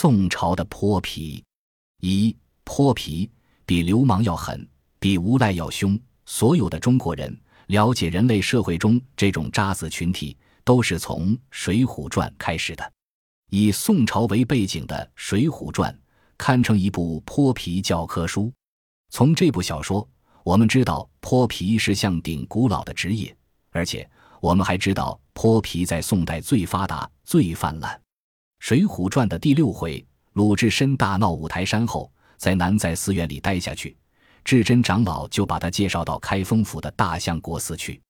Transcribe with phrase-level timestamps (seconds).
[0.00, 1.42] 宋朝的泼皮，
[2.02, 3.28] 一泼皮
[3.66, 4.64] 比流氓要狠，
[5.00, 5.98] 比无赖要凶。
[6.24, 7.36] 所有的中国人
[7.66, 12.92] 了解人类社会中这种渣子群体，都是从《水浒传》开始的。
[13.50, 15.92] 以宋朝为背景的《水浒传》
[16.36, 18.52] 堪称一部泼皮教科书。
[19.10, 20.08] 从这部小说，
[20.44, 23.36] 我们知道泼皮是项顶古老的职业，
[23.72, 24.08] 而且
[24.40, 27.92] 我们还知道泼皮在宋代最发达、最泛滥。
[28.58, 33.96] 《水浒传》的第六回，鲁智深大闹五台山后，在南在寺院里待下去，
[34.44, 38.00] 智真长老就把他介绍到开封府的大相国寺去。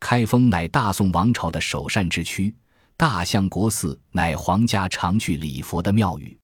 [0.00, 2.54] 开封乃大宋王朝的首善之区，
[2.96, 6.38] 大相国寺乃皇家常去礼佛的庙宇，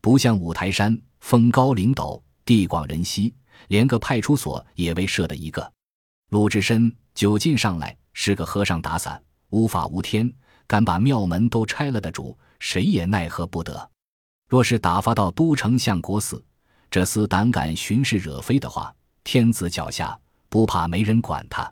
[0.00, 3.34] 不像五台山峰高岭陡、地广人稀，
[3.68, 5.70] 连个派出所也未设的一个。
[6.30, 10.32] 鲁智深酒劲上来，是个和尚打伞，无法无天，
[10.68, 12.38] 敢把庙门都拆了的主。
[12.62, 13.90] 谁也奈何不得。
[14.48, 16.42] 若是打发到都城相国寺，
[16.88, 20.16] 这厮胆敢寻事惹非的话，天子脚下
[20.48, 21.70] 不怕没人管他。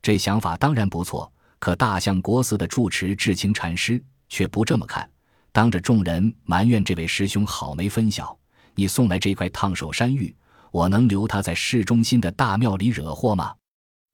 [0.00, 5.08] 这想法当然不错，可大相国寺的住持智清禅师却不这么看，
[5.52, 8.36] 当着众人埋怨这位师兄好没分晓。
[8.74, 10.34] 你送来这块烫手山芋，
[10.70, 13.54] 我能留他在市中心的大庙里惹祸吗？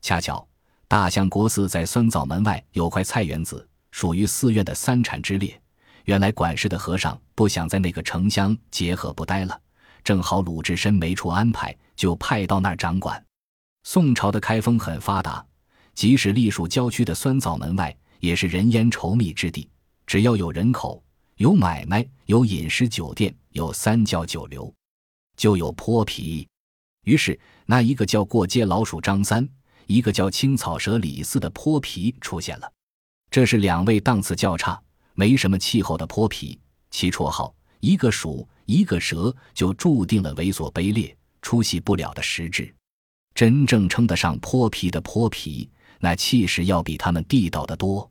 [0.03, 0.47] 恰巧
[0.89, 5.63] 大相国寺在酸枣门外有块菜园子，属于寺院的三产之列。
[6.09, 9.61] 原来管事的和尚不想在那个城乡结合不待了，
[10.03, 13.23] 正好鲁智深没处安排，就派到那儿掌管。
[13.83, 15.45] 宋朝的开封很发达，
[15.95, 19.69] 即使隶属郊区的酸枣门外，也是人烟稠密之地。
[20.07, 21.05] 只要有人口、
[21.37, 24.73] 有买卖、有饮食酒店、有三教九流，
[25.37, 26.49] 就有泼皮。
[27.05, 29.47] 于是，那一个叫过街老鼠张三，
[29.87, 32.73] 一个叫青草蛇李四的泼皮出现了。
[33.31, 34.81] 这是两位档次较差。
[35.19, 36.57] 没什么气候的泼皮，
[36.93, 42.73] 其绰号一个鼠一个蛇，就注定了猥琐卑劣、出息不了的实质。
[43.35, 48.09] 真正称得上泼皮的泼皮，那气势要比他们地道的多。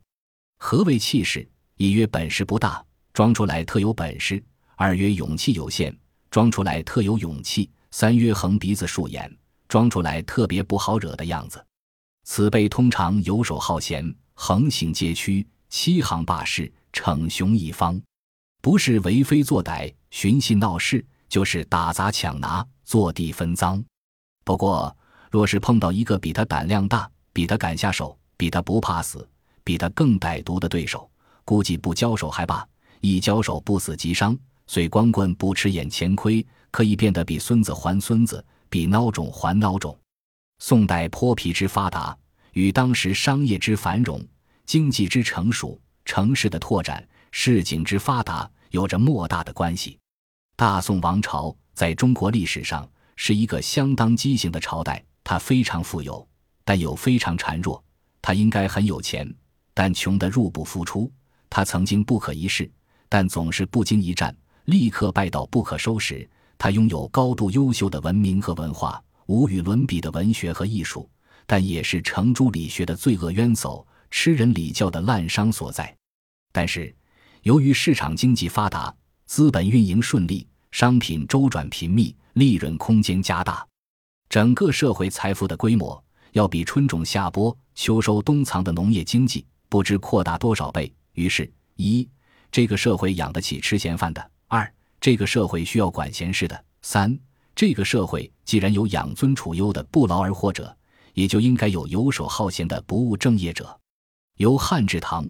[0.58, 1.48] 何谓气势？
[1.78, 2.84] 一曰本事不大，
[3.14, 4.36] 装出来特有本事；
[4.76, 5.96] 二曰勇气有限，
[6.30, 9.34] 装出来特有勇气；三曰横鼻子竖眼，
[9.66, 11.64] 装出来特别不好惹的样子。
[12.24, 16.70] 此辈通常游手好闲，横行街区，欺行霸市。
[16.92, 18.00] 逞雄一方，
[18.60, 23.82] 不是为非作歹、寻衅闹事，就是打砸抢拿、坐地分赃。
[24.44, 24.96] 不过，
[25.30, 29.28] 若是碰到一个比他胆量大、比他敢下手、比他不怕死、
[29.62, 31.10] 比他更歹毒的对手，
[31.44, 32.66] 估计不交手还罢，
[33.00, 34.36] 一交手不死即伤。
[34.66, 39.98] 虽光棍不吃眼前亏，可以变得比孙子还孙子，比孬种还孬种。
[40.58, 42.16] 宋代泼皮之发达，
[42.52, 44.22] 与当时商业之繁荣、
[44.66, 45.80] 经济之成熟。
[46.08, 49.98] 城市的拓展、市井之发达有着莫大的关系。
[50.56, 56.26] 大宋王朝在中国历史上是一个相当畸形的朝代，它非常富有，
[56.64, 57.84] 但又非常孱弱。
[58.22, 59.30] 它应该很有钱，
[59.74, 61.12] 但穷得入不敷出。
[61.50, 62.68] 它曾经不可一世，
[63.10, 66.26] 但总是不经一战立刻败到不可收拾。
[66.56, 71.06] 它拥有高度优秀的文明和文化，无与伦比的文学和艺术，
[71.46, 75.94] 但也是程朱理学的罪恶冤首，吃人礼教的滥觞所在。
[76.58, 76.92] 但是，
[77.42, 78.92] 由于市场经济发达，
[79.26, 83.64] 资本运营顺利，商品周转频密，利润空间加大，
[84.28, 90.92] 整个社会财富的规模要比春种夏播、秋收冬藏的农业经济不知扩大多少倍。
[91.12, 92.08] 于是，一，
[92.50, 94.68] 这个社会养得起吃闲饭的；二，
[95.00, 97.16] 这个社会需要管闲事的；三，
[97.54, 100.76] 这个社会既然有养尊处优的不劳而获者，
[101.14, 103.78] 也就应该有游手好闲的不务正业者。
[104.38, 105.24] 由汉至唐。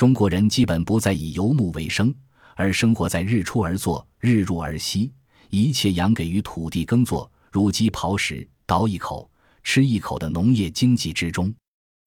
[0.00, 2.14] 中国人基本不再以游牧为生，
[2.54, 5.12] 而生活在日出而作、日入而息，
[5.50, 9.30] 一切养给于土地耕作、如饥刨食、倒一口
[9.62, 11.54] 吃一口的农业经济之中。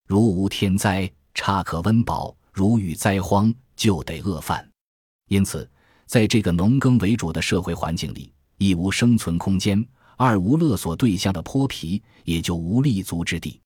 [0.07, 4.67] 如无天灾，差可温饱；如遇灾荒，就得饿饭。
[5.27, 5.69] 因此，
[6.07, 9.87] 在这个农耕为主的社会环境里，一无生存空间，
[10.17, 13.61] 二无勒索对象的泼皮也就无立足之地。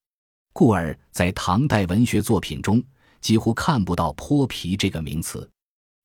[0.51, 2.83] 故而在唐代文学作品中。
[3.21, 5.49] 几乎看不到“泼皮”这个名词，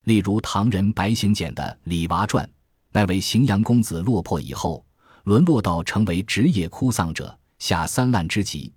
[0.05, 2.45] 例如唐人白行简的《李娃传》，
[2.91, 4.85] 那位荥阳公子落魄以后，
[5.25, 8.73] 沦落到成为职业哭丧者，下三滥之极，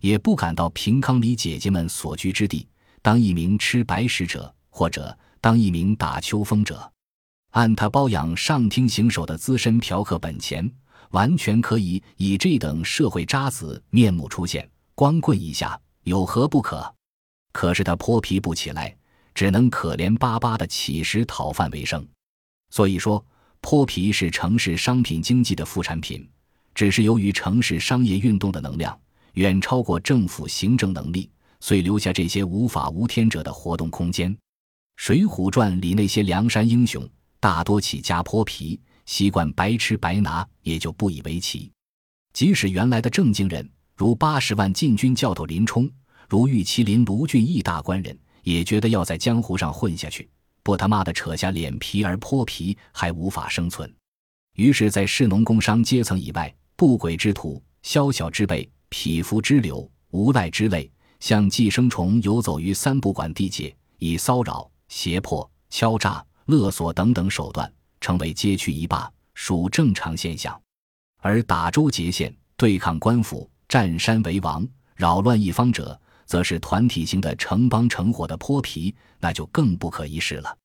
[0.00, 2.66] 也不敢到平康里姐姐们所居之地，
[3.02, 6.90] 当一名吃白食者，或者当一名打秋风者。
[7.50, 10.70] 按他包养上厅行首的资深嫖客本钱，
[11.10, 16.94] 完全可以以这等社会渣子面目出现，光棍一下，有何不可？
[17.52, 18.96] 可是他泼皮不起来，
[19.34, 22.06] 只能可怜巴巴的乞食讨饭为生。
[22.70, 23.24] 所以说，
[23.60, 26.28] 泼皮是城市商品经济的副产品，
[26.74, 28.98] 只是由于城市商业运动的能量
[29.34, 31.28] 远超过政府行政能力，
[31.60, 34.32] 遂留下这些无法无天者的活动空间。
[34.96, 37.08] 《水浒传》里那些梁山英雄
[37.38, 41.70] 大多起家泼皮，习惯白吃白拿，也就不以为奇。
[42.32, 45.90] 即使原来的正经人，如八十万禁军教头林冲，
[46.30, 50.30] 如玉麒麟卢俊义大官人，也觉得要在江湖上混下去。
[50.62, 53.92] 不他妈的扯下脸皮而泼皮，还无法生存。
[54.54, 60.88] 于是，在士农工商阶层以外，不轨之徒、宵小之辈、匹夫之流、无赖之类，
[61.18, 67.68] 像寄生虫游走于三不管地界，以骚扰、胁迫、敲诈、勒索等等手段，
[68.00, 70.56] 成为街区一霸，属正常现象。
[71.20, 76.00] 而打州劫县、对抗官府、占山为王、扰乱一方者，
[76.30, 80.56] 则是团体型的成帮成伙的泼皮，那就更不可一世了。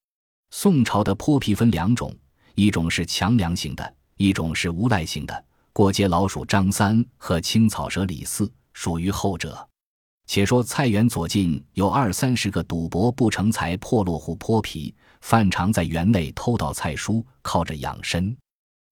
[0.51, 2.15] 宋朝的泼皮分两种，
[2.53, 5.43] 一种是强梁型的，一种是无赖型的。
[5.73, 9.67] 过街老鼠张三和青草蛇李四属于后者。
[10.27, 18.37] 且说菜园左近有二三十个赌博不成才破落户泼皮，犯常在园内偷盗菜蔬，靠着养身。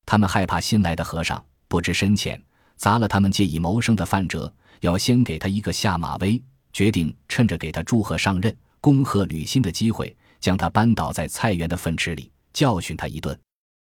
[0.07, 2.43] 他们害怕新来的和尚不知深浅，
[2.77, 6.43] 砸了他们借以谋生的饭辙，要先给他一个下马威。
[6.73, 13.39] 决定趁着给他祝贺上任、恭贺履新的机会，将他扳倒在菜园的粪池里，教训他一顿。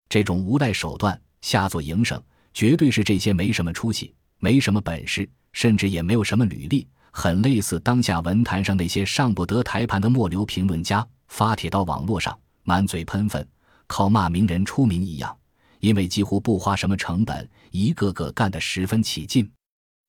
[0.09, 2.21] 这种无赖手段，下作营生，
[2.53, 13.47] 绝对是这些没什么出息、没什么本事，甚至也没有什么履历，很类似当下文坛上那些上不得台盘的末流评论家，发帖到网络上满嘴喷粪，
[13.87, 15.35] 靠骂名人出名一样。
[15.79, 19.49] 因为几乎不花什么成本，一个个干得十分起劲。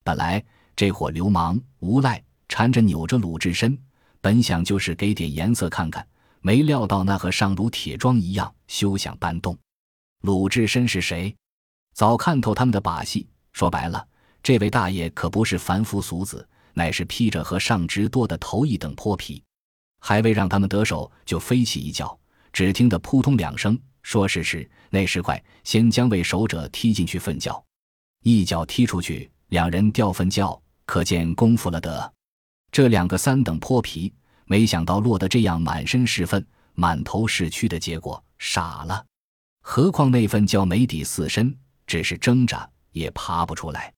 [0.05, 0.45] 本来
[0.77, 2.23] 这伙流氓无赖。
[2.57, 3.77] 缠着扭着鲁智深，
[4.21, 6.07] 本想就是给点颜色看看，
[6.41, 9.59] 没料到那和上如铁桩一样，休想搬动。
[10.21, 11.35] 鲁智深是谁？
[11.95, 13.27] 早看透他们的把戏。
[13.53, 14.07] 说白了，
[14.41, 19.43] 这位大爷可不是凡夫俗子，乃是披着和尚直多的头一等泼皮。
[19.99, 22.17] 还未让他们得手，就飞起一脚，
[22.53, 23.77] 只听得扑通两声。
[24.05, 27.61] 说时迟，那时快，先将为首者踢进去粪窖，
[28.23, 32.15] 一脚踢出去，两人掉粪窖，可见功夫了得。
[32.75, 34.13] 这两个三等泼皮，
[34.47, 36.45] 没想到落得这样满身是粪、
[36.75, 39.07] 满头是蛆的结果，傻了。
[39.63, 41.57] 何况那份叫没底四身，
[41.87, 43.95] 只是挣扎也爬不出来。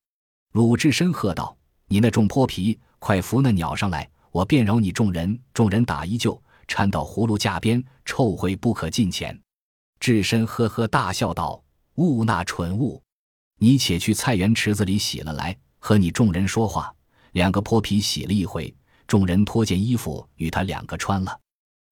[0.52, 1.56] 鲁智深喝道
[1.88, 6.38] ：“你那众泼皮，快扶那鸟上来，我便饶你众人。”众人打一救，
[6.68, 9.40] 搀到葫芦架边，臭秽不可近前。
[10.00, 11.64] 智深呵呵大笑道
[11.96, 13.02] ：“物那蠢物，
[13.58, 16.92] 你且去菜园池子里洗了来，和你众人说话。”
[17.36, 18.74] 两个泼皮洗了一回，
[19.06, 21.38] 众人脱件衣服与他两个穿了。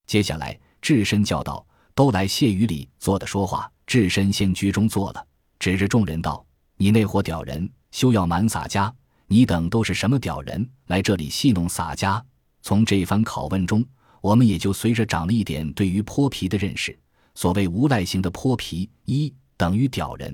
[0.07, 5.27] 接下来，智深叫道：“都来谢雨里坐的说话。”智深先居中坐了，
[5.59, 6.43] 指着众人道
[6.79, 8.91] ：“你那伙屌人，休要瞒洒家！
[9.27, 12.25] 你等都是什么屌人，来这里戏弄洒家？”
[12.63, 13.85] 从这番拷问中，
[14.23, 16.99] 我们也就随着长了一点对于泼皮的认识。
[17.35, 20.33] 所谓无赖型的泼皮，一等于屌人；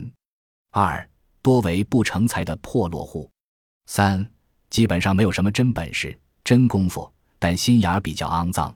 [0.70, 1.10] 二
[1.42, 3.28] 多为不成才的破落户；
[3.86, 4.24] 三。
[4.70, 8.74] 基本上没有什么真本事、真功夫，但心眼儿比较肮脏。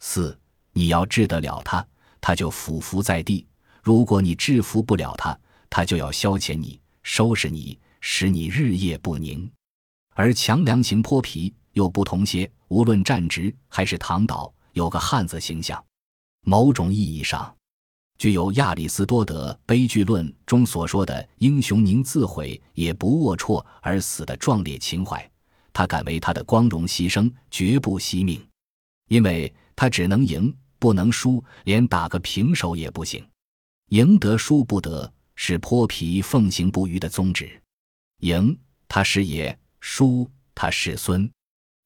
[0.00, 0.36] 四，
[0.72, 1.86] 你要治得了他，
[2.20, 3.46] 他就俯伏在地；
[3.82, 5.38] 如果你制服不了他，
[5.70, 9.50] 他就要消遣你、收拾你，使你日夜不宁。
[10.14, 15.82] 而强梁型泼皮又不同些，无论站直还是躺倒，有个汉子形象，
[16.42, 17.55] 某种意义上，
[18.18, 25.30] 具有亚里斯多德《悲剧论》中所说的“英雄宁自毁也不龌龊而死”的壮烈情怀。
[25.72, 28.42] 他敢为他的光荣牺牲，绝不惜命，
[29.08, 33.22] 因为他只能赢，不能输，连打个平手也不行。
[33.90, 37.60] 赢得输不得，是泼皮奉行不渝的宗旨。
[38.20, 38.58] 赢
[38.88, 41.30] 他是爷，输他是孙。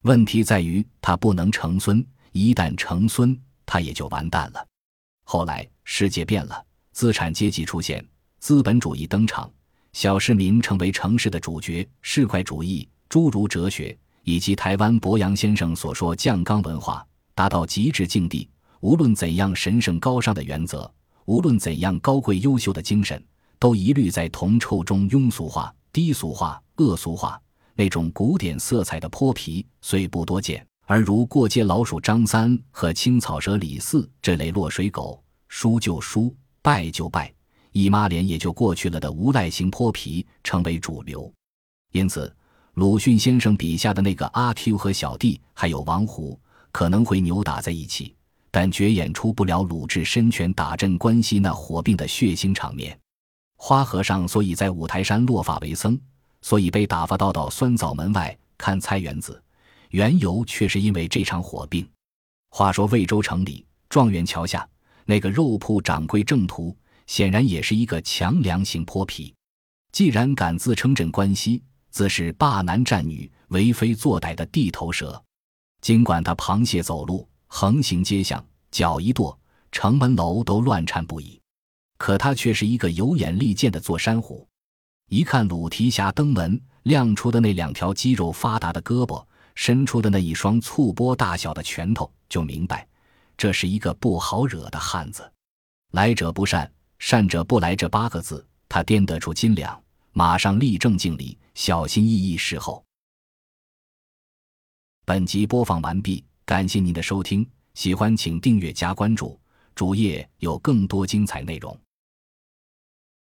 [0.05, 4.65] 问题在于他不能成孙，一旦成孙，他也就完蛋了。
[5.25, 8.03] 后来世界变了，资产阶级出现，
[8.39, 9.51] 资本主义登场，
[9.93, 12.89] 小市民成为城市的主角，市侩主义。
[13.09, 17.05] 诸如哲学以及台湾博洋先生所说酱缸文化
[17.35, 20.89] 达到极致境地，无论怎样神圣高尚的原则，
[21.25, 23.21] 无论怎样高贵优秀的精神，
[23.59, 27.39] 都一律在铜臭中庸俗化、低俗化、恶俗化。
[27.75, 35.21] 那种古典色彩的泼皮虽不多见，而如过街老鼠张三和青草蛇李四这类落水狗，
[35.51, 37.31] 输就输，败就败，
[37.73, 41.31] 一抹脸也就过去了的无赖型泼皮成为主流。
[41.93, 42.35] 因此。
[42.75, 46.39] 鲁迅先生笔下的那个阿 Q 和小弟，还有王胡，
[46.71, 48.15] 可能会扭打在一起。
[48.53, 52.97] 但绝演出不了鲁智深拳打镇关西那火并的血腥场面。
[53.57, 56.01] 花和尚所以在五台山落发为僧，
[56.43, 59.43] 所以被打发到到酸枣门外看菜园子，
[59.91, 61.87] 缘由却是因为这场火并。
[62.51, 64.67] 话说魏州城里状元桥下
[65.11, 66.73] 那个肉铺掌柜郑屠，
[67.09, 69.35] 显然也是一个强梁型泼皮。
[69.91, 75.21] 既然敢自称镇关西，自是霸男占女、为非作歹的地头蛇。
[75.81, 78.41] 尽管他螃蟹走路，横行街巷，
[78.71, 79.37] 脚一跺，
[79.73, 81.41] 城门楼都乱颤不已，
[81.99, 84.47] 可他却是一个有眼力见的坐山虎。
[85.09, 89.27] 一看鲁提辖登门亮出的那两条肌肉发达的胳膊，
[89.57, 92.87] 伸出的那一双醋钵大小的拳头，就明白，
[93.41, 95.33] 这是一个不好惹的汉子。
[95.93, 97.75] 来者不善，善者不来。
[97.75, 99.83] 这八个字，他掂得出斤两，
[100.13, 102.85] 马上立正敬礼，小心翼翼侍候。
[105.07, 109.41] 本集播放完毕，感谢您的收听，喜欢请订阅加关注，
[109.75, 111.75] 主页有更多精彩内容。